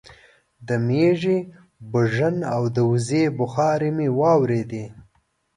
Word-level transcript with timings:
د 0.67 0.69
مېږې 0.87 1.37
برژن 1.91 2.35
او 2.55 2.63
د 2.75 2.77
وزې 2.89 3.23
بغارې 3.37 3.89
مې 3.97 4.07
واورېدې 4.19 4.85